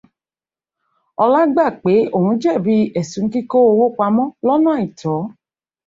[1.23, 5.17] Ọlá gbà pé òun jẹ̀bi ẹ̀sùn kíkó owó pamọ̀ lọ́nà àìtọ́.